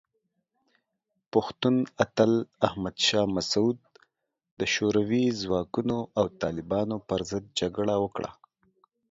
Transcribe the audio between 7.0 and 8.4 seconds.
پر ضد جګړه وکړه.